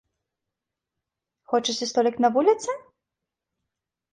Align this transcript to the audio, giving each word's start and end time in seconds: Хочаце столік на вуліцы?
Хочаце 1.53 1.85
столік 1.91 2.15
на 2.25 2.29
вуліцы? 2.39 2.71